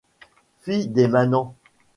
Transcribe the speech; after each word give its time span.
Fi 0.61 0.87
des 0.87 1.07
manants! 1.07 1.53